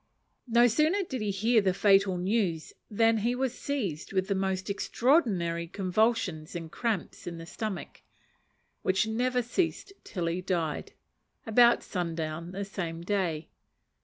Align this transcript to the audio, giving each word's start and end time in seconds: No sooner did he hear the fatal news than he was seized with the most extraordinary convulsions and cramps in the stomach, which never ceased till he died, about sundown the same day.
No 0.47 0.65
sooner 0.65 1.03
did 1.03 1.21
he 1.21 1.29
hear 1.29 1.61
the 1.61 1.75
fatal 1.75 2.17
news 2.17 2.73
than 2.89 3.17
he 3.19 3.35
was 3.35 3.53
seized 3.53 4.13
with 4.13 4.27
the 4.29 4.33
most 4.33 4.67
extraordinary 4.67 5.67
convulsions 5.67 6.55
and 6.55 6.71
cramps 6.71 7.27
in 7.27 7.37
the 7.37 7.45
stomach, 7.45 8.01
which 8.81 9.05
never 9.05 9.43
ceased 9.43 9.93
till 10.03 10.25
he 10.25 10.41
died, 10.41 10.93
about 11.45 11.83
sundown 11.83 12.51
the 12.51 12.65
same 12.65 13.03
day. 13.03 13.49